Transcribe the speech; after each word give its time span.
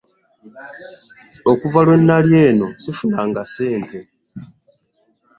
Okuva 1.51 1.79
lwe 1.85 1.95
nnali 2.01 2.33
eno 2.47 2.67
ssifunanga 2.73 3.41
ssente. 3.47 3.97